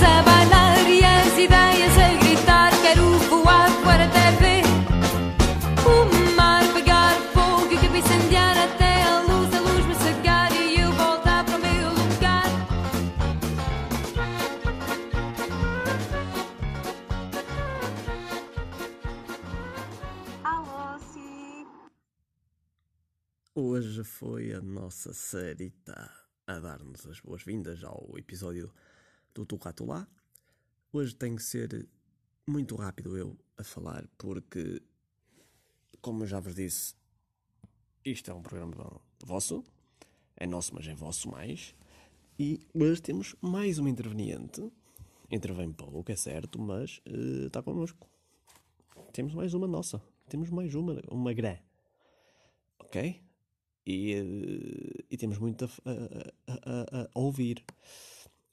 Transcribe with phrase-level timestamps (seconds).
[0.00, 2.70] Estamos a bailar e as ideias a gritar.
[2.80, 4.62] Quero voar para a TV.
[5.84, 10.50] O mar pegar fogo e o cabo incendiar até a luz, a luz me cegar
[10.52, 12.46] e eu voltar para o meu lugar.
[20.42, 21.66] Alô, sim.
[23.54, 26.10] Hoje foi a nossa Sarita
[26.46, 28.72] a dar-nos as boas-vindas ao episódio
[29.46, 30.06] Tucato Lá.
[30.92, 31.88] Hoje tem que ser
[32.46, 34.82] muito rápido eu a falar, porque,
[36.00, 36.94] como eu já vos disse,
[38.04, 39.62] isto é um programa vosso,
[40.36, 41.74] é nosso, mas é vosso mais.
[42.38, 44.70] E hoje temos mais uma interveniente.
[45.30, 48.08] Intervém pouco, é certo, mas eh, está connosco.
[49.12, 50.02] Temos mais uma nossa.
[50.28, 51.56] Temos mais uma, uma grã.
[52.78, 53.22] Ok?
[53.86, 55.68] E, eh, e temos muito a-
[56.46, 57.64] a- a- a ouvir.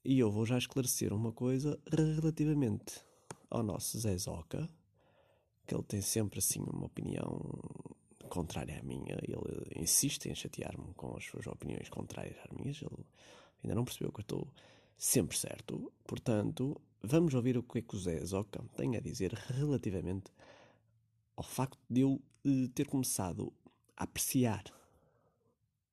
[0.10, 3.04] E eu vou já esclarecer uma coisa relativamente
[3.50, 4.70] ao nosso Zé Zoca,
[5.66, 7.42] que ele tem sempre assim uma opinião
[8.30, 9.18] contrária à minha.
[9.22, 12.81] Ele insiste em chatear-me com as suas opiniões contrárias às minhas.
[12.81, 13.06] Ele
[13.62, 14.48] ainda não percebeu que eu estou
[14.98, 15.92] sempre certo.
[16.06, 20.31] Portanto, vamos ouvir o que é que o Zé Zoca tem a dizer relativamente
[21.36, 23.52] ao facto de eu eh, ter começado
[23.98, 24.64] a apreciar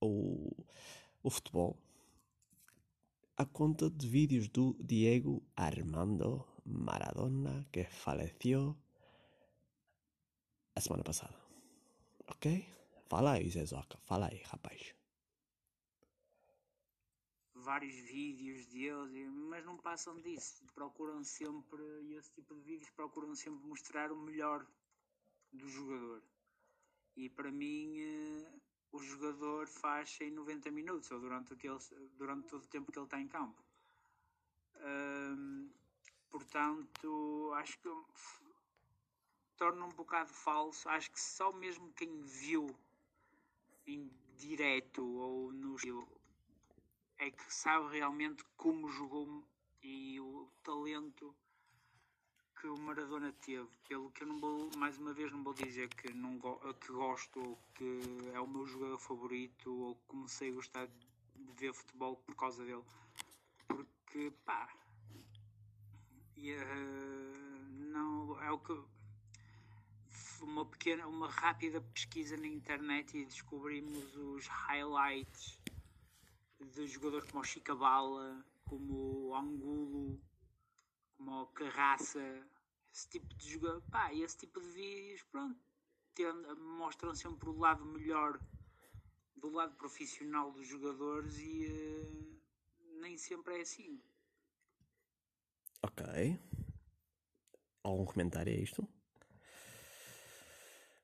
[0.00, 0.52] o,
[1.20, 1.76] o futebol
[3.36, 8.76] a conta de vídeos do Diego Armando Maradona que faleceu
[10.74, 11.36] a semana passada.
[12.28, 12.66] Ok?
[13.08, 13.98] Fala aí, Zé Zoca.
[14.04, 14.94] Fala aí, rapaz.
[17.64, 20.64] vários vídeos dele, mas não passam disso.
[20.74, 21.82] Procuram sempre,
[22.14, 24.66] esse tipo de vídeos procuram sempre mostrar o melhor
[25.50, 26.22] do jogador.
[27.16, 28.52] E para mim, eh,
[28.94, 31.78] o jogador faz em 90 minutos, ou durante, o que ele,
[32.16, 33.60] durante todo o tempo que ele está em campo.
[36.30, 37.88] Portanto, acho que
[39.56, 40.88] torna um bocado falso.
[40.88, 42.68] Acho que só mesmo quem viu
[43.84, 45.76] em direto ou no
[47.18, 49.44] é que sabe realmente como jogou
[49.82, 51.34] e o talento
[52.64, 53.68] que o Maradona teve.
[53.86, 56.90] Pelo que eu não vou, mais uma vez, não vou dizer que, não go- que
[56.92, 58.00] gosto ou que
[58.32, 62.64] é o meu jogador favorito ou que comecei a gostar de ver futebol por causa
[62.64, 62.82] dele.
[63.68, 64.66] Porque, pá,
[66.38, 66.62] eh,
[67.92, 68.72] não, é o que
[70.40, 75.60] uma pequena, uma rápida pesquisa na internet e descobrimos os highlights
[76.74, 80.18] de jogadores como o Chicabala, como o Angulo,
[81.18, 82.53] como o Carraça,
[82.94, 85.58] esse tipo de jogador, pá, esse tipo de vídeos, pronto,
[86.78, 88.38] mostram sempre o lado melhor
[89.34, 94.00] do lado profissional dos jogadores e eh, nem sempre é assim.
[95.82, 96.38] Ok.
[97.82, 98.88] Algum comentário a isto?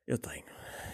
[0.06, 0.46] Eu tenho.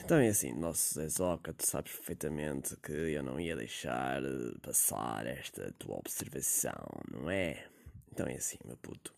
[0.03, 4.59] Então é assim, nosso Zé Zoca, tu sabes perfeitamente que eu não ia deixar eh,
[4.63, 7.71] passar esta tua observação, não é?
[8.11, 9.15] Então é assim, meu puto.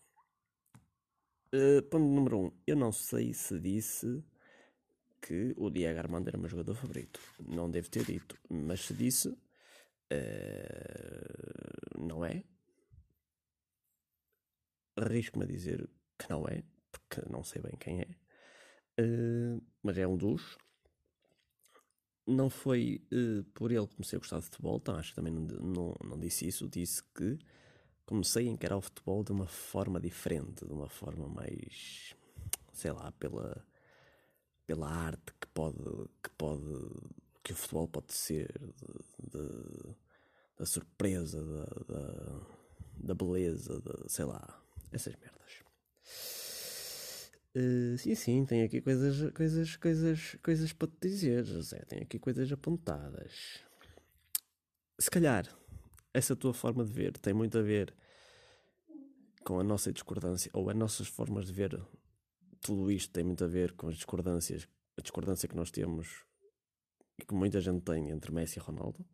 [1.53, 2.53] Eh, ponto número um.
[2.67, 4.23] Eu não sei se disse
[5.21, 7.21] que o Diego Armando era o meu jogador favorito.
[7.41, 8.39] Não devo ter dito.
[8.51, 9.37] Mas se disse,
[10.11, 11.25] eh,
[11.99, 12.45] não é.
[14.97, 15.89] Arrisco-me a dizer
[16.19, 18.09] que não é, porque não sei bem quem é.
[18.99, 20.59] Eh, mas é um dos.
[22.27, 23.03] Não foi
[23.55, 26.19] por ele que comecei a gostar de futebol, então acho que também não, não, não
[26.19, 26.69] disse isso.
[26.69, 27.39] Disse que
[28.09, 32.15] comecei a encarar o futebol de uma forma diferente, de uma forma mais,
[32.73, 33.63] sei lá, pela,
[34.67, 35.77] pela arte que pode,
[36.23, 36.63] que pode,
[37.45, 39.95] que o futebol pode ser, de- de-
[40.57, 42.41] da surpresa, da, da,
[42.97, 44.59] da beleza, da, sei lá,
[44.91, 45.39] essas merdas.
[47.55, 51.85] Eh, sim, sim, tem aqui coisas, coisas, coisas, coisas para te dizer, José.
[51.87, 53.61] Tem aqui coisas apontadas.
[54.99, 55.47] Se calhar,
[56.13, 57.95] essa tua forma de ver tem muito a ver
[59.45, 61.81] com a nossa discordância, ou as nossas formas de ver
[62.61, 66.25] tudo isto tem muito a ver com as discordâncias, a discordância que nós temos
[67.19, 69.05] e que muita gente tem entre Messi e Ronaldo.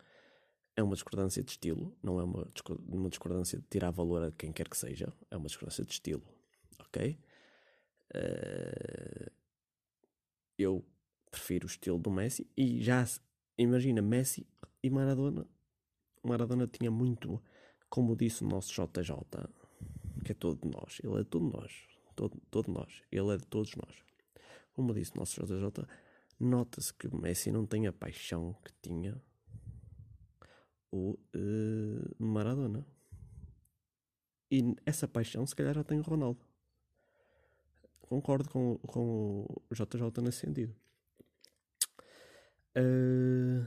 [0.77, 2.49] É uma discordância de estilo, não é uma,
[2.89, 6.23] uma discordância de tirar valor a quem quer que seja, é uma discordância de estilo,
[6.81, 7.17] ok?
[8.13, 9.31] Eh,
[10.59, 10.85] eu
[11.31, 13.05] prefiro o estilo do Messi e já
[13.57, 14.47] imagina Messi
[14.83, 15.47] e Maradona.
[16.25, 17.43] Maradona tinha muito,
[17.89, 19.15] como disse o nosso JJ,
[20.25, 21.73] que é todo de nós, ele é de todo nós,
[22.15, 23.95] todo, todo nós, ele é de todos nós.
[24.73, 25.87] Como disse o nosso JJ,
[26.41, 29.21] nota-se que Messi não tem a paixão que tinha
[30.91, 32.87] o eh, Maradona.
[34.51, 36.41] E essa paixão, se calhar, já tem o Ronaldo.
[38.01, 40.75] Concordo com, com o JJ nesse sentido.
[42.77, 43.67] Uh,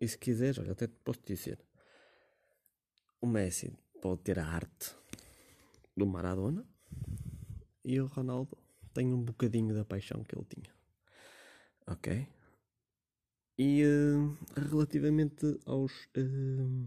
[0.00, 1.58] e se quiseres, olha, até te posso dizer:
[3.20, 4.94] o Messi pode ter a arte
[5.96, 6.64] do Maradona
[7.84, 8.56] e o Ronaldo
[8.94, 10.72] tem um bocadinho da paixão que ele tinha.
[11.86, 12.28] Ok?
[13.58, 14.36] E uh,
[14.70, 15.92] relativamente aos.
[16.16, 16.86] Uh,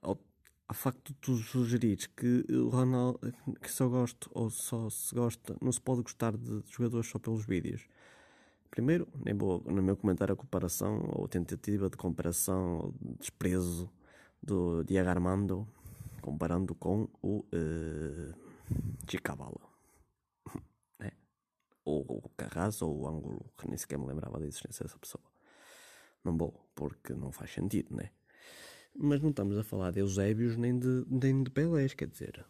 [0.00, 0.18] ao,
[0.68, 3.18] ao facto de tu sugerires que o Ronaldo
[3.60, 7.46] que só gosta ou só se gosta, não se pode gostar de jogadores só pelos
[7.46, 7.88] vídeos.
[8.70, 13.90] Primeiro, nem vou no meu comentário a comparação ou tentativa de comparação ou desprezo
[14.42, 15.66] do Diego Armando
[16.20, 18.34] comparando com o uh,
[21.00, 21.12] né?
[21.84, 25.24] ou o Carrasco ou o Ângulo, que nem sequer me lembrava da existência dessa pessoa.
[26.22, 28.10] Não vou, porque não faz sentido, né?
[28.94, 32.44] Mas não estamos a falar de Eusébios nem de, nem de Pelés, quer dizer,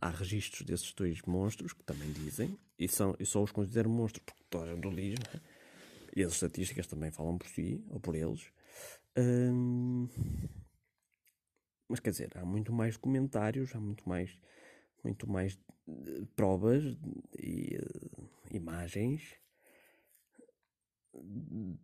[0.00, 4.24] há registros desses dois monstros que também dizem, e, são, e só os considero monstros
[4.24, 5.40] porque toda a gente né?
[6.14, 8.50] e as estatísticas também falam por si, ou por eles.
[9.16, 10.08] Hum,
[11.88, 14.38] mas quer dizer, há muito mais comentários, há muito mais,
[15.02, 16.84] muito mais uh, provas
[17.38, 19.22] e uh, imagens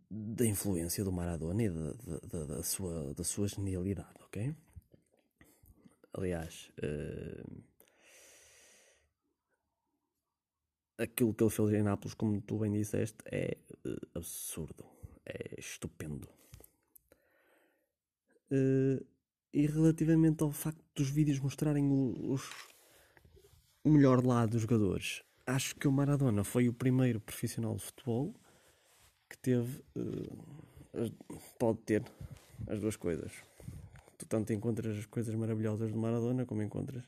[0.09, 1.93] da influência do Maradona e da,
[2.27, 4.55] da, da, sua, da sua genialidade, ok?
[6.13, 7.63] Aliás, uh,
[10.97, 14.85] aquilo que ele fez em Nápoles, como tu bem disseste, é uh, absurdo,
[15.25, 16.27] é estupendo.
[18.51, 19.05] Uh,
[19.53, 22.43] e relativamente ao facto dos vídeos mostrarem o, os,
[23.83, 28.33] o melhor lado dos jogadores, acho que o Maradona foi o primeiro profissional de futebol
[29.29, 31.11] que teve, uh,
[31.57, 32.03] pode ter
[32.67, 33.31] as duas coisas.
[34.17, 37.03] Tu tanto encontras as coisas maravilhosas de Maradona como encontras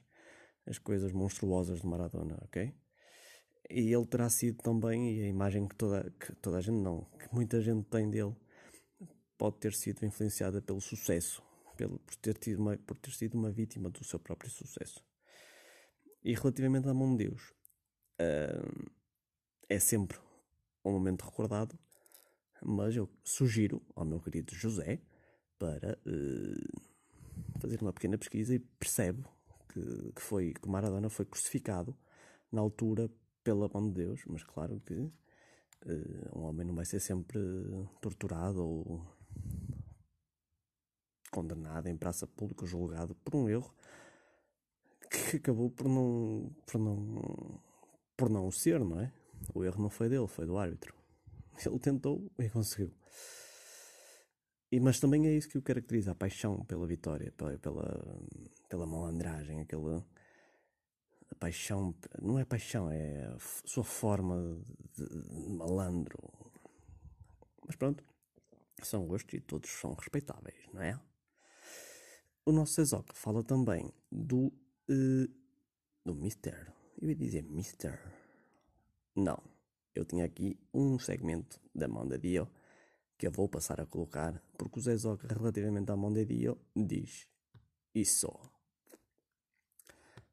[0.66, 2.74] as coisas monstruosas de Maradona, ok?
[3.70, 7.04] E ele terá sido também, e a imagem que toda, que toda a gente não,
[7.20, 8.36] que muita gente tem dele,
[9.38, 11.44] pode ter sido influenciada pelo sucesso,
[11.76, 15.04] pelo, por, ter tido uma, por ter sido uma vítima do seu próprio sucesso.
[16.24, 17.54] E relativamente à mão de Deus,
[18.22, 18.92] uh,
[19.70, 20.18] é sempre
[20.84, 21.78] um momento recordado,
[22.64, 25.02] mas eu sugiro ao meu querido José
[25.60, 29.24] para uh, fazer uma pequena pesquisa e percebe
[29.74, 31.96] que, que, foi, que Maradona foi crucificado
[32.52, 33.10] na altura
[33.48, 35.12] pela mão de Deus, mas claro que uh,
[36.38, 37.40] um homem não vai ser sempre
[38.02, 39.08] torturado ou
[41.32, 43.74] condenado em praça pública, julgado por um erro
[45.10, 47.62] que acabou por não, por não,
[48.18, 49.14] por não ser, não é?
[49.54, 50.94] O erro não foi dele, foi do árbitro.
[51.66, 52.92] Ele tentou e conseguiu.
[54.70, 58.20] E, mas também é isso que o caracteriza, a paixão pela vitória, pela, pela,
[58.68, 60.06] pela malandragem, aquela
[61.40, 64.60] paixão, não é paixão, é a sua forma
[64.94, 66.18] de, de malandro.
[67.66, 68.04] Mas pronto,
[68.82, 71.00] são gostos e todos são respeitáveis, não é?
[72.46, 74.48] O nosso Sezoc fala também do,
[74.90, 75.28] uh,
[76.06, 76.74] do Mister.
[77.02, 78.00] Eu ia dizer Mister.
[79.16, 79.42] Não,
[79.94, 82.48] eu tinha aqui um segmento da mão de Dio
[83.18, 87.28] que eu vou passar a colocar porque o Zezoc relativamente à mão de Dio diz
[87.94, 88.32] isso.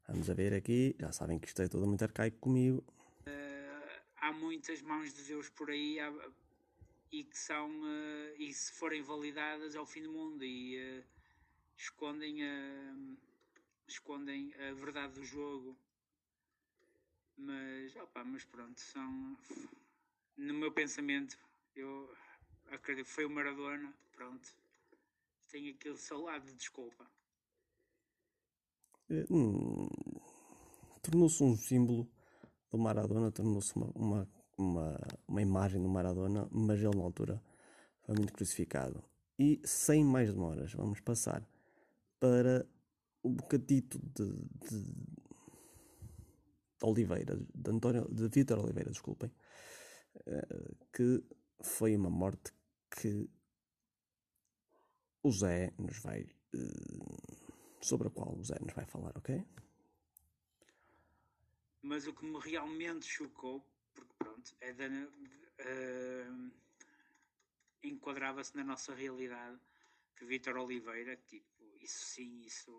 [0.07, 2.83] Vamos a ver aqui, já sabem que isto é tudo muito arcaico comigo.
[3.25, 6.13] Uh, há muitas mãos de Deus por aí há,
[7.11, 11.03] e que são, uh, e se forem validadas é o fim do mundo e uh,
[11.75, 12.95] escondem, a,
[13.87, 15.75] escondem a verdade do jogo.
[17.37, 19.37] Mas, opa, mas pronto, são.
[20.37, 21.37] No meu pensamento,
[21.75, 22.15] eu
[22.71, 24.47] acredito que foi o Maradona, pronto.
[25.49, 27.09] Tem aquele seu lado de desculpa.
[29.09, 29.87] Eh, hum,
[31.01, 32.09] tornou-se um símbolo
[32.71, 34.97] do Maradona, tornou-se uma, uma, uma,
[35.27, 37.41] uma, imagem do Maradona, mas ele na altura
[38.01, 39.03] foi muito crucificado.
[39.37, 41.47] E sem mais demoras, vamos passar
[42.19, 42.65] para
[43.21, 44.31] o bocadito de,
[44.69, 45.05] de, de
[46.81, 49.31] Oliveira, de António, de Vitor Oliveira, desculpem,
[50.25, 51.23] eh, que
[51.61, 52.53] foi uma morte
[52.89, 53.29] que
[55.23, 57.44] o Zé nos vai uh,
[57.85, 59.45] sobre a qual o Zé nos vai falar, ok?
[61.83, 63.63] Mas o que me realmente chocou,
[63.93, 66.51] porque pronto, é da, uh,
[67.83, 69.59] enquadrava-se na nossa realidade,
[70.15, 72.71] que Vitor Oliveira, tipo, isso sim, isso.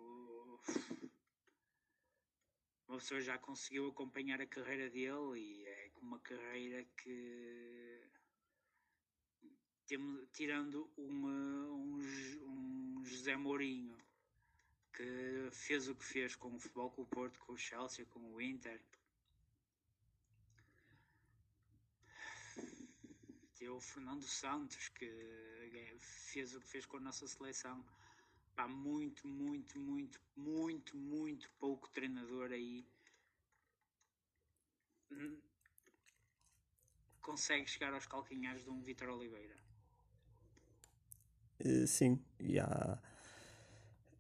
[2.88, 8.02] Uma pessoa já conseguiu acompanhar a carreira dele e é uma carreira que.
[10.32, 12.00] Tirando uma, um,
[12.42, 13.95] um José Mourinho
[14.96, 18.20] que fez o que fez com o Futebol com o Porto, com o Chelsea, com
[18.20, 18.80] o Inter.
[23.58, 25.08] Tem o Fernando Santos, que
[26.00, 27.84] fez o que fez com a nossa seleção.
[28.54, 32.86] Pá, muito, muito, muito, muito, muito pouco treinador aí
[37.26, 39.56] consegue chegar aos calcanhares de um Vitor Oliveira.
[41.58, 42.98] Uh, sim, e há,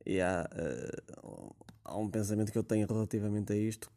[0.06, 3.90] e há, uh, há um pensamento que eu tenho relativamente a isto,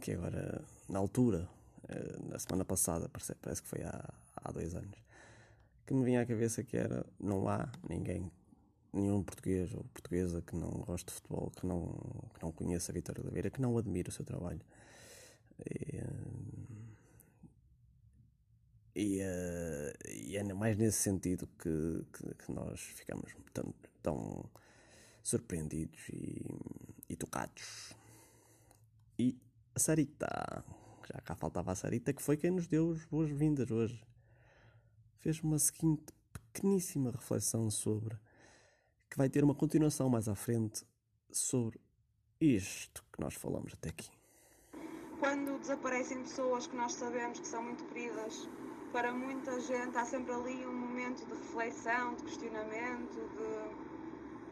[0.00, 1.48] que agora, na altura,
[1.84, 4.96] uh, na semana passada, parece, parece que foi há, há dois anos,
[5.84, 8.30] que me vinha à cabeça que era, não há ninguém
[8.92, 11.86] nenhum português ou portuguesa que não goste de futebol, que não,
[12.34, 14.60] que não conheça Vitor Oliveira, que não admire o seu trabalho.
[15.58, 16.02] E,
[18.94, 19.20] e,
[20.06, 24.44] e é mais nesse sentido que, que, que nós ficamos tão, tão
[25.22, 26.44] surpreendidos e,
[27.08, 27.94] e, tocados.
[29.18, 29.38] E
[29.74, 30.64] a Sarita,
[31.06, 34.02] já cá faltava a Sarita, que foi quem nos deu as boas-vindas hoje,
[35.18, 38.16] fez uma seguinte pequeníssima reflexão sobre
[39.08, 40.84] que vai ter uma continuação mais à frente
[41.30, 41.80] sobre
[42.40, 44.10] isto que nós falamos até aqui.
[45.20, 48.48] Quando desaparecem pessoas que nós sabemos que são muito queridas,
[48.92, 53.91] para muita gente há sempre ali um momento de reflexão, de questionamento, de,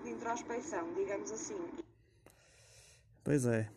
[0.02, 1.57] de introspecção, digamos assim.
[3.25, 3.71] Pois é.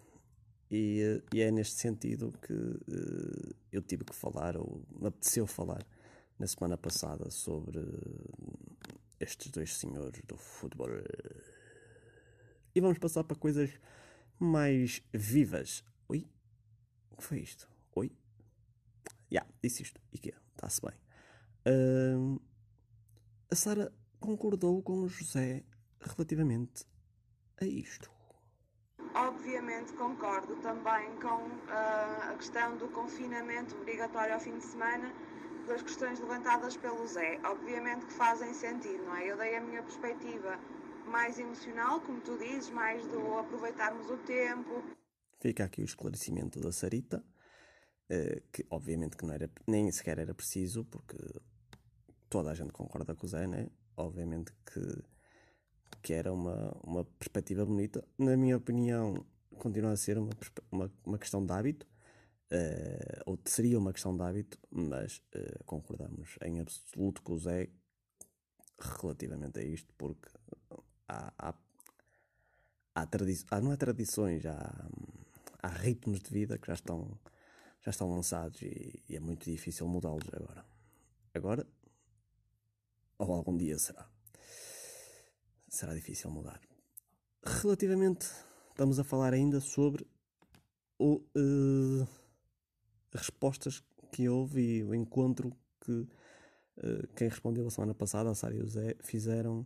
[0.72, 5.86] E, e, é neste sentido que uh, eu tive que falar, ou me apeteceu falar,
[6.40, 7.80] na semana passada sobre
[9.20, 10.90] estes dois senhores do futebol.
[12.74, 13.70] E vamos passar para coisas
[14.40, 15.84] mais vivas.
[16.10, 16.28] Oi?
[17.12, 17.70] O que foi isto?
[17.96, 18.12] Oi?
[19.30, 20.02] Já, yeah, disse isto.
[20.12, 20.94] E que Está-se bem.
[21.68, 22.42] Uh,
[23.52, 25.64] a Sara concordou com o José
[26.10, 26.86] relativamente
[27.62, 28.12] a isto.
[29.16, 35.14] Obviamente concordo também com uh, a questão do confinamento obrigatório ao fim de semana
[35.68, 39.32] das questões levantadas pelo Zé, obviamente que fazem sentido, não é?
[39.32, 40.60] Eu dei a minha perspectiva
[41.06, 44.84] mais emocional, como tu dizes, mais do aproveitarmos o tempo.
[45.40, 47.24] Fica aqui o esclarecimento da Sarita,
[48.10, 51.18] eh, que obviamente que não era, nem sequer era preciso, porque
[52.30, 53.70] toda a gente concorda com o Zé, né?
[53.96, 55.04] Obviamente que,
[56.04, 58.04] que era uma, uma perspectiva bonita.
[58.18, 59.26] Na minha opinião,
[59.58, 60.30] continua a ser uma,
[60.72, 61.88] uma, uma questão de hábito
[62.54, 67.68] Uh, ou seria uma questão de hábito, mas uh, concordamos em absoluto com o Zé
[68.80, 70.30] relativamente a isto, porque
[71.08, 71.56] há, há,
[72.94, 74.88] há, não há tradições, há,
[75.64, 77.20] há ritmos de vida que já estão,
[77.82, 80.64] já estão lançados e, e é muito difícil mudá-los agora.
[81.34, 81.68] Agora,
[83.18, 84.13] ou algum dia será.
[85.74, 86.62] Será difícil mudar.
[87.44, 88.28] Relativamente,
[88.70, 90.06] estamos a falar ainda sobre
[91.00, 91.16] o.
[91.36, 92.08] Uh,
[93.12, 95.52] respostas que houve e o encontro
[95.82, 99.66] que uh, quem respondeu a semana passada, a Sara e o Zé, fizeram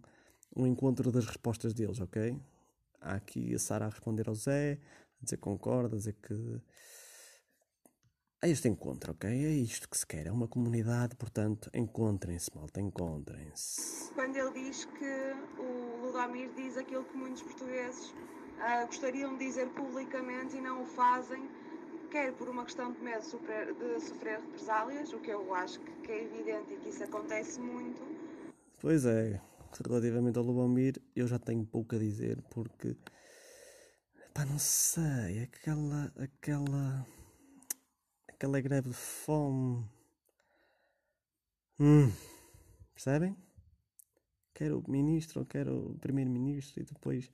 [0.55, 2.39] um encontro das respostas deles, ok?
[3.01, 4.79] Há aqui a Sara a responder ao Zé,
[5.19, 6.61] a dizer que concorda, a dizer que.
[8.41, 9.29] É este encontro, ok?
[9.29, 10.27] É isto que se quer.
[10.27, 14.13] É uma comunidade, portanto, encontrem-se, malta, encontrem-se.
[14.13, 15.76] Quando ele diz que o
[16.17, 21.47] Ludomir diz aquilo que muitos portugueses uh, gostariam de dizer publicamente e não o fazem,
[22.09, 26.11] quer por uma questão de medo sofrer, de sofrer represálias, o que eu acho que
[26.11, 28.01] é evidente e que isso acontece muito.
[28.81, 29.39] Pois é,
[29.87, 32.97] relativamente ao Lubomir, eu já tenho pouco a dizer porque.
[34.33, 36.11] Pá, não sei, aquela.
[36.17, 37.07] aquela.
[38.27, 39.87] aquela greve de fome.
[41.79, 42.11] Hum,
[42.95, 43.37] percebem?
[44.57, 47.31] Quero o ministro, quero o primeiro-ministro e depois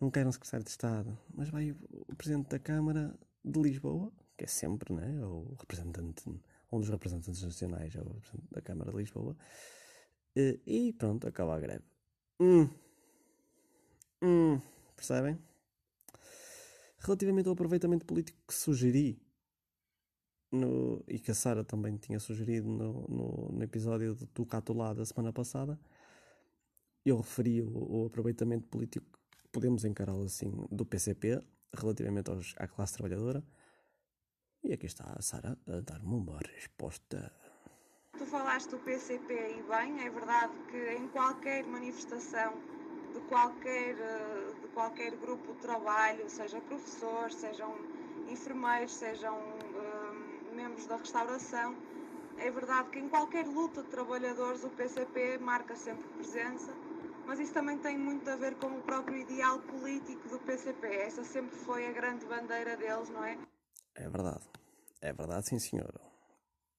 [0.00, 1.18] não quero um secretário de Estado.
[1.34, 3.14] Mas vai o presidente da Câmara
[3.44, 6.24] de Lisboa, que é sempre né, o representante,
[6.72, 9.36] um dos representantes nacionais, é o representante da Câmara de Lisboa,
[10.34, 11.84] eh, e pronto, acaba a greve.
[12.40, 12.70] Hum.
[14.22, 14.58] Hum.
[14.96, 15.38] Percebem?
[17.00, 19.22] Relativamente ao aproveitamento político que sugeri,
[20.50, 25.04] no, e que a Sara também tinha sugerido no, no, no episódio do Catolá da
[25.04, 25.78] semana passada,
[27.04, 29.06] eu referi o, o aproveitamento político,
[29.52, 31.42] podemos encará-lo assim, do PCP,
[31.74, 33.44] relativamente aos, à classe trabalhadora.
[34.62, 37.30] E aqui está a Sara a dar-me uma resposta.
[38.16, 42.54] Tu falaste do PCP e bem, é verdade que em qualquer manifestação
[43.12, 47.74] de qualquer, eh, de qualquer grupo de trabalho, seja professores, sejam
[48.28, 51.76] enfermeiros, sejam uh, membros da restauração,
[52.38, 56.72] é verdade que em qualquer luta de trabalhadores o PCP marca sempre presença
[57.26, 60.86] mas isso também tem muito a ver com o próprio ideal político do PCP.
[60.86, 63.38] Essa sempre foi a grande bandeira deles, não é?
[63.94, 64.44] É verdade.
[65.00, 66.00] É verdade, sim, senhor.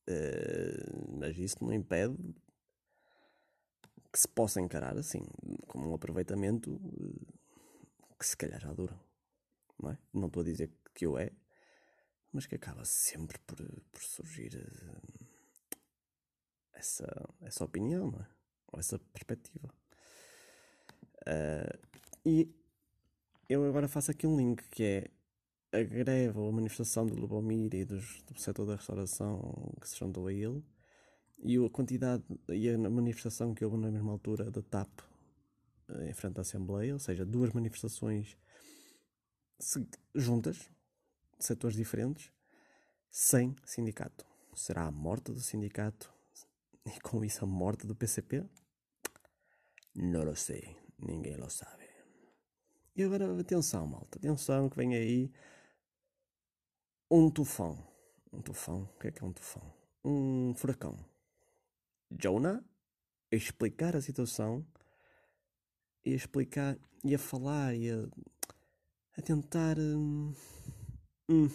[0.08, 2.18] Uh, mas isso não impede
[4.12, 5.24] que se possa encarar assim,
[5.68, 9.00] como um aproveitamento uh, que se calhar já dura.
[9.80, 9.98] Não é?
[10.14, 11.32] Não estou a dizer que eu é,
[12.32, 13.58] mas que acaba sempre por,
[13.92, 15.25] por surgir uh,
[16.74, 17.08] essa,
[17.42, 18.28] essa opinião, não é?
[18.72, 19.74] Ou essa perspectiva.
[21.27, 21.77] Uh,
[22.25, 22.53] e
[23.50, 25.12] eu agora faço aqui um link que é
[25.72, 29.98] a greve ou a manifestação do Lubomir e dos, do setor da restauração que se
[29.98, 30.63] juntou a ele
[31.39, 34.89] e a quantidade e a manifestação que houve na mesma altura da TAP
[35.89, 38.38] eh, em frente à Assembleia, ou seja, duas manifestações
[40.13, 40.58] juntas,
[41.38, 42.32] de setores diferentes,
[43.10, 44.25] sem sindicato.
[44.55, 46.12] Será a morte do sindicato
[46.86, 48.46] e com isso a morte do PCP?
[49.94, 51.86] Não sei, ninguém lo sabe.
[52.96, 55.32] E agora, atenção, malta, atenção que vem aí
[57.12, 57.78] um tufão.
[58.32, 58.84] Um tufão?
[58.84, 59.74] O que é que é um tufão?
[60.04, 60.98] Um furacão.
[62.12, 62.64] Jonah
[63.32, 64.66] a explicar a situação
[66.06, 68.08] e a explicar e a falar e a,
[69.18, 70.34] a tentar hum,
[71.30, 71.50] hum,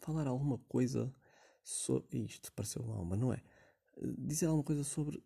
[0.00, 1.12] falar alguma coisa
[1.62, 3.42] sobre isto pareceu mal, mas não é
[4.18, 5.22] dizer alguma coisa sobre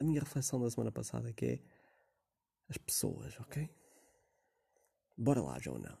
[0.00, 1.60] a minha reflexão da semana passada que é
[2.68, 3.68] as pessoas, ok?
[5.16, 5.98] Bora lá, Jonah.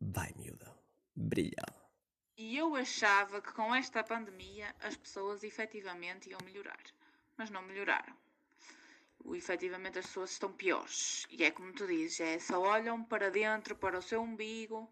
[0.00, 0.74] Vai, miúda.
[1.14, 1.64] Brilha.
[2.36, 6.82] E eu achava que com esta pandemia as pessoas efetivamente iam melhorar.
[7.36, 8.14] Mas não melhoraram.
[9.24, 11.26] O, efetivamente as pessoas estão piores.
[11.30, 14.90] E é como tu dizes, é só olham para dentro, para o seu umbigo,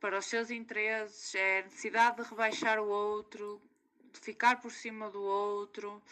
[0.00, 3.62] para os seus interesses, é a necessidade de rebaixar o outro,
[4.12, 6.02] de ficar por cima do outro.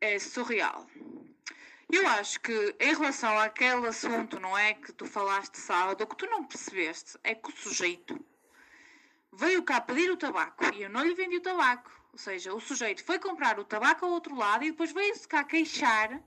[0.00, 0.86] É surreal.
[1.90, 6.16] Eu acho que em relação àquele assunto, não é, que tu falaste sábado, o que
[6.16, 8.22] tu não percebeste é que o sujeito
[9.32, 11.90] veio cá pedir o tabaco e eu não lhe vendi o tabaco.
[12.12, 15.44] Ou seja, o sujeito foi comprar o tabaco ao outro lado e depois veio-se cá
[15.44, 16.22] queixar,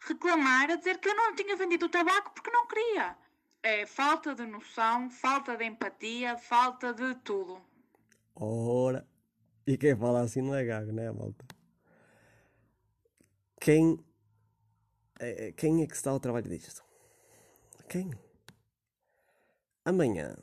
[0.00, 3.16] reclamar, a dizer que eu não tinha vendido o tabaco porque não queria.
[3.62, 7.60] É falta de noção, falta de empatia, falta de tudo.
[8.34, 9.06] Ora,
[9.66, 11.44] e quem fala assim não é gago, né, malta?
[13.60, 13.98] Quem.
[15.20, 16.84] É, quem é que está ao trabalho disto?
[17.88, 18.10] Quem?
[19.84, 20.36] Amanhã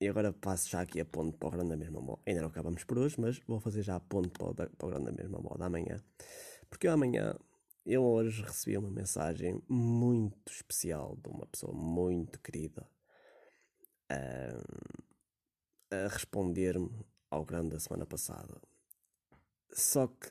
[0.00, 2.22] e agora passo já aqui a ponto para o grande da mesma moda.
[2.26, 4.90] Ainda não acabamos por hoje, mas vou fazer já a ponto para o, para o
[4.90, 6.02] grande da mesma moda amanhã.
[6.70, 7.36] Porque amanhã,
[7.84, 12.88] eu hoje recebi uma mensagem muito especial de uma pessoa muito querida
[14.08, 14.56] a,
[15.94, 18.58] a responder-me ao grande da semana passada.
[19.70, 20.30] Só que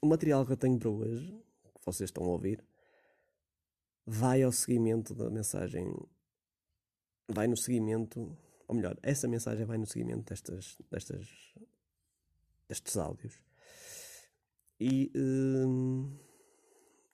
[0.00, 1.32] o material que eu tenho para hoje,
[1.74, 2.64] que vocês estão a ouvir,
[4.06, 5.94] vai ao seguimento da mensagem
[7.28, 8.36] vai no seguimento,
[8.68, 11.54] ou melhor, essa mensagem vai no seguimento destas, destas,
[12.68, 13.42] destes áudios.
[14.78, 16.16] E hum,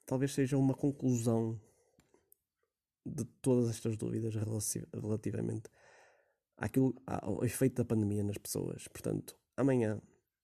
[0.05, 1.59] talvez seja uma conclusão
[3.05, 4.35] de todas estas dúvidas
[4.93, 5.69] relativamente
[6.57, 8.87] àquilo, ao efeito da pandemia nas pessoas.
[8.87, 10.01] Portanto, amanhã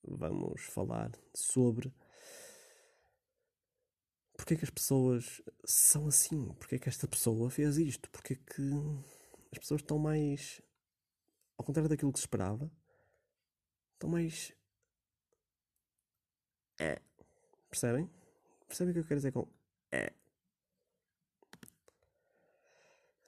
[0.08, 1.94] vamos falar sobre
[4.38, 8.34] porque é que as pessoas são assim, porque é que esta pessoa fez isto, porque
[8.34, 8.72] é que
[9.52, 10.62] as pessoas estão mais.
[11.58, 12.70] Ao contrário daquilo que se esperava,
[13.94, 14.54] estão mais.
[16.80, 17.02] É.
[17.70, 18.10] Percebem?
[18.68, 19.48] Percebem o que eu quero dizer com.
[19.92, 20.12] É.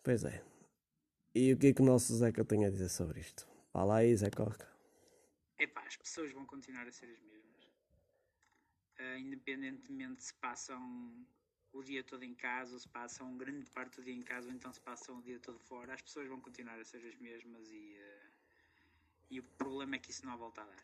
[0.03, 0.43] Pois é.
[1.33, 3.47] E o que é que o nosso Zeca tem a dizer sobre isto?
[3.71, 4.29] Fala aí, Zé.
[5.59, 7.65] Epá, as pessoas vão continuar a ser as mesmas.
[8.99, 11.25] Uh, independentemente se passam
[11.73, 14.53] o dia todo em casa, ou se passam grande parte do dia em casa, ou
[14.53, 17.69] então se passam o dia todo fora, as pessoas vão continuar a ser as mesmas
[17.71, 18.31] e, uh,
[19.29, 20.83] e o problema é que isso não volta a dar.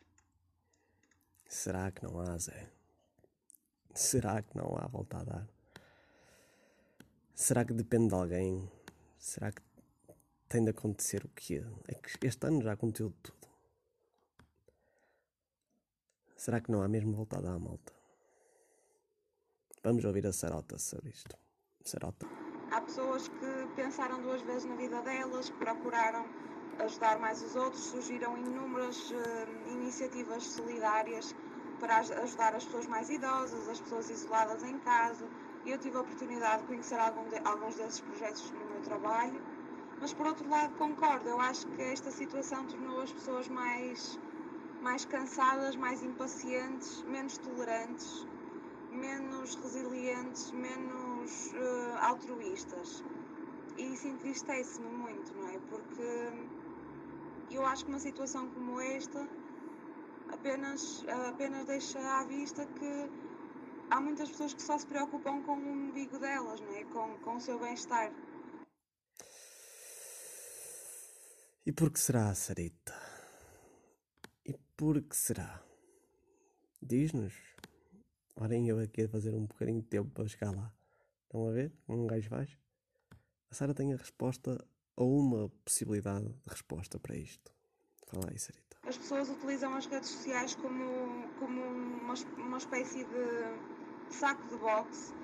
[1.46, 2.70] Será que não há, Zé?
[3.94, 5.48] Será que não há volta a dar?
[7.34, 8.70] Será que depende de alguém?
[9.18, 9.62] Será que
[10.48, 11.64] tem de acontecer o quê?
[11.88, 13.43] É que este ano já aconteceu tudo.
[16.44, 17.90] Será que não há mesmo volta a dar, malta?
[19.82, 21.34] Vamos ouvir a Sarota sobre isto.
[21.82, 22.26] Sarota.
[22.70, 26.26] Há pessoas que pensaram duas vezes na vida delas, que procuraram
[26.80, 31.34] ajudar mais os outros, surgiram inúmeras uh, iniciativas solidárias
[31.80, 35.26] para ajudar as pessoas mais idosas, as pessoas isoladas em casa.
[35.64, 36.98] Eu tive a oportunidade de conhecer
[37.30, 39.40] de, alguns desses projetos no meu trabalho.
[39.98, 44.20] Mas por outro lado concordo, eu acho que esta situação tornou as pessoas mais,
[44.84, 48.26] mais cansadas, mais impacientes, menos tolerantes
[48.94, 53.04] menos resilientes, menos eh, altruístas.
[53.76, 55.58] E isso entristece-me muito, não é?
[55.68, 56.06] Porque
[57.50, 59.28] eu acho que uma situação como esta
[60.32, 63.10] apenas, apenas deixa à vista que
[63.90, 66.84] há muitas pessoas que só se preocupam com o umbigo delas, não é?
[66.84, 68.12] Com, com o seu bem-estar.
[71.66, 73.03] E por que será, Sarita?
[74.76, 75.62] Por que será?
[76.82, 77.32] Diz-nos.
[78.34, 80.72] Orem eu aqui a fazer um bocadinho de tempo para chegar lá.
[81.22, 81.72] Estão a ver?
[81.88, 82.58] Um gajo faz.
[83.52, 87.52] A Sara tem a resposta ou uma possibilidade de resposta para isto.
[88.08, 88.76] Fala aí, Sarita.
[88.82, 95.14] As pessoas utilizam as redes sociais como, como uma, uma espécie de saco de boxe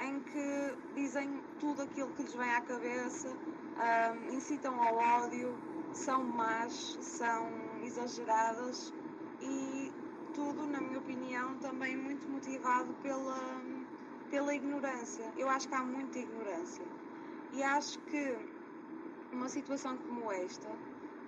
[0.00, 5.54] em que dizem tudo aquilo que lhes vem à cabeça, ahm, incitam ao ódio,
[5.92, 7.48] são más, são
[7.84, 8.92] exageradas
[9.40, 9.92] e
[10.34, 13.38] tudo, na minha opinião, também muito motivado pela,
[14.30, 15.32] pela ignorância.
[15.36, 16.84] Eu acho que há muita ignorância
[17.52, 18.36] e acho que
[19.32, 20.68] uma situação como esta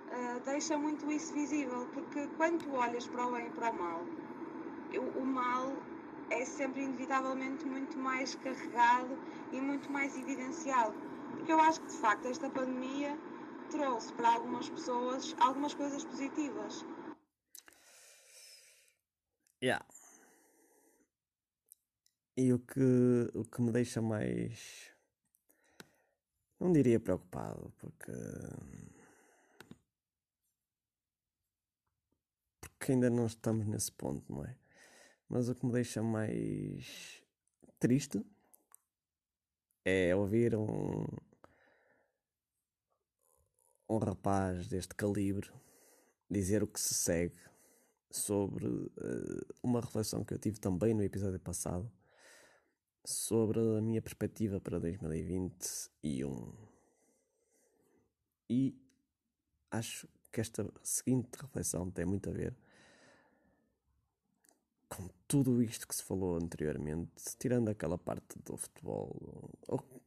[0.07, 3.77] Uh, deixa muito isso visível, porque quando tu olhas para o bem e para o
[3.77, 4.05] mal,
[4.95, 5.73] o, o mal
[6.29, 9.17] é sempre inevitavelmente muito mais carregado
[9.51, 10.95] e muito mais evidenciado.
[11.31, 13.17] Porque eu acho que de facto esta pandemia
[13.67, 16.85] trouxe para algumas pessoas algumas coisas positivas.
[19.63, 19.85] Yeah.
[22.37, 24.91] E o que, o que me deixa mais.
[26.59, 28.11] Não diria preocupado, porque.
[32.61, 34.55] Porque ainda não estamos nesse ponto, não é?
[35.27, 37.23] Mas o que me deixa mais
[37.79, 38.23] triste
[39.83, 41.05] é ouvir um.
[43.89, 45.49] Um rapaz deste calibre
[46.29, 47.35] dizer o que se segue
[48.11, 51.89] sobre eh, uma reflexão que eu tive também no episódio passado
[53.05, 56.53] sobre a minha perspectiva para 2021.
[58.49, 58.75] E
[59.71, 62.55] acho que esta seguinte reflexão tem muito a ver
[64.89, 69.49] com tudo isto que se falou anteriormente, tirando aquela parte do futebol.
[69.67, 70.01] ou-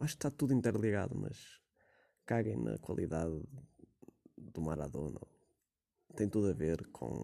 [0.00, 1.60] acho que está tudo interligado, mas
[2.26, 3.42] caguem na qualidade
[4.36, 5.20] do Maradona.
[6.16, 7.14] Tem tudo a ver com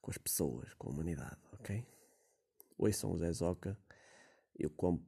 [0.00, 1.84] com as pessoas, com a humanidade, ok?
[2.78, 3.76] Ouçam o Zé Zoca
[4.56, 5.04] e o quão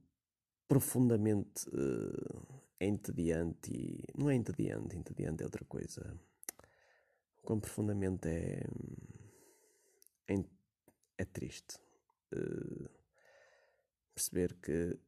[0.66, 1.70] profundamente
[2.80, 4.04] é entediante e...
[4.16, 6.18] Não é entediante, entediante é outra coisa.
[7.38, 8.64] O quão profundamente é...
[10.26, 10.44] É,
[11.18, 11.78] é triste
[12.32, 12.90] eh,
[14.14, 14.98] perceber que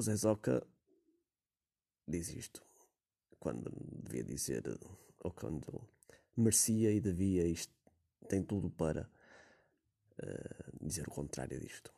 [0.00, 0.14] o Zé
[2.08, 2.64] diz isto
[3.38, 3.70] quando
[4.02, 4.62] devia dizer
[5.22, 5.86] ou quando
[6.34, 7.74] merecia e devia isto
[8.26, 9.10] tem tudo para
[10.18, 11.92] eh, dizer o contrário disto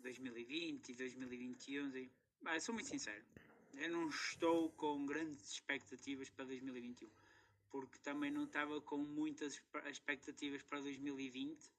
[0.00, 1.96] 2020 e 2021.
[1.96, 2.10] E...
[2.42, 3.24] Bah, sou muito sincero.
[3.74, 7.08] Eu não estou com grandes expectativas para 2021.
[7.70, 11.70] Porque também não estava com muitas expectativas para 2020.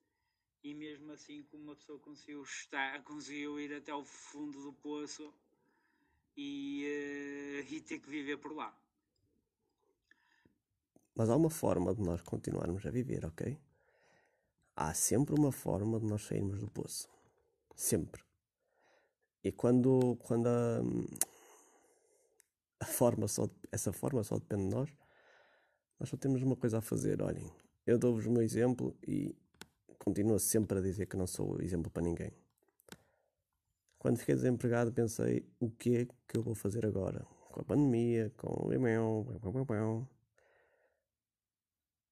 [0.65, 5.31] E mesmo assim, como uma pessoa conseguiu, estar, conseguiu ir até ao fundo do poço
[6.35, 8.75] e, eh, e ter que viver por lá.
[11.15, 13.57] mas há uma forma de nós continuarmos a viver ok?
[14.75, 17.07] Há sempre uma forma de nós sairmos do poço.
[17.75, 18.23] Sempre.
[19.43, 20.81] E quando quando a,
[22.81, 24.89] a forma só essa forma só depende de nós
[25.99, 27.21] nós só temos uma coisa a fazer.
[27.21, 27.49] Olhem
[27.85, 29.35] eu dou-vos o meu exemplo e
[30.05, 32.31] continuo sempre a dizer que não sou exemplo para ninguém.
[33.97, 37.25] Quando fiquei desempregado pensei o que é que eu vou fazer agora?
[37.51, 39.25] Com a pandemia com o e-mail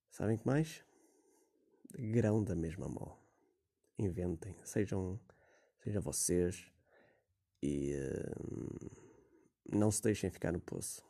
[0.09, 0.83] sabem que mais?
[1.95, 3.15] Grão da mesma mão
[3.99, 5.19] inventem sejam
[5.83, 6.65] sejam vocês
[7.61, 7.93] e
[8.41, 8.89] hum,
[9.71, 11.05] não se deixem ficar no poço.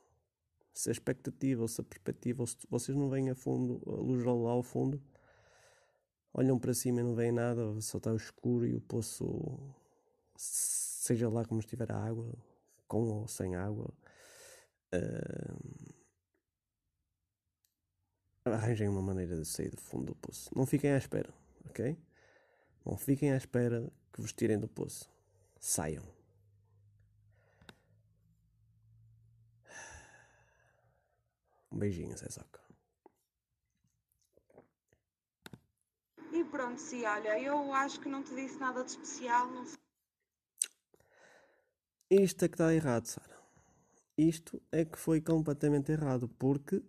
[0.73, 4.01] Se a expectativa ou se a perspectiva ou se vocês não veem a fundo a
[4.01, 5.01] luz lá ao fundo
[6.33, 9.59] olham para cima e não veem nada só está escuro e o poço
[10.35, 12.33] seja lá como estiver a água
[12.87, 13.93] com ou sem água
[14.93, 15.93] hum,
[18.45, 20.49] arranjem uma maneira de sair do fundo do poço.
[20.55, 21.33] Não fiquem à espera
[21.73, 21.97] ok?
[22.85, 25.09] Não fiquem à espera que vos tirem do poço.
[25.59, 26.03] Saiam.
[31.71, 32.61] Um beijinho Zé Zoca
[36.31, 39.65] E pronto, sim, olha, eu acho que não te disse nada de especial, não
[42.09, 43.37] Isto é que está errado, Sara.
[44.17, 46.83] Isto é que foi completamente errado, porque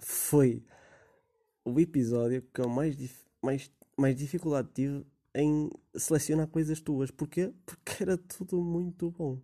[0.00, 0.64] foi
[1.64, 7.10] o episódio que eu mais, dif- mais, mais dificuldade tive em selecionar coisas tuas.
[7.10, 7.52] Porquê?
[7.66, 9.40] Porque era tudo muito bom.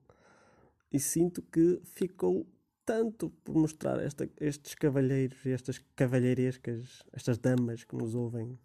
[0.93, 2.47] E sinto que ficou
[2.85, 8.59] tanto por mostrar esta- estes cavalheiros e estas cavalheirescas, estas damas que nos ouvem.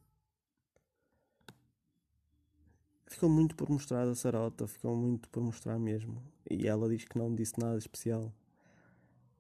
[3.08, 6.22] Ficou muito por mostrar a Sarota, ficou muito por mostrar mesmo.
[6.50, 8.32] E ela diz que não disse nada especial.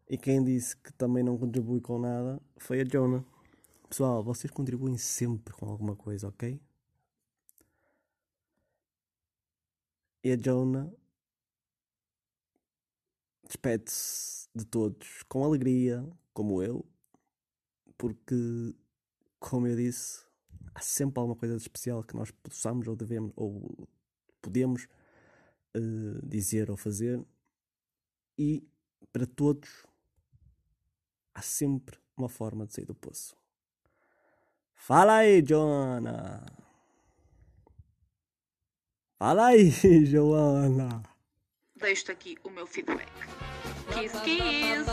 [0.10, 3.24] E quem disse que também não contribui com nada foi a Jonah.
[3.88, 6.60] Pessoal, vocês contribuem sempre com alguma coisa, ok?
[10.24, 10.92] E a Jonah
[13.50, 16.86] despede-se de todos com alegria, como eu,
[17.98, 18.76] porque,
[19.40, 20.24] como eu disse,
[20.74, 23.90] há sempre alguma coisa de especial que nós possamos ou devemos ou
[24.42, 24.88] podemos
[25.74, 27.26] eh, dizer ou fazer,
[28.38, 28.64] e
[29.12, 29.86] para todos
[31.34, 33.36] há sempre uma forma de sair do poço.
[34.76, 36.46] Fala aí, Joana!
[39.18, 39.70] Fala aí,
[40.06, 41.19] Joana!
[41.80, 43.10] deixo aqui o meu feedback.
[43.94, 44.86] Kiss, kiss!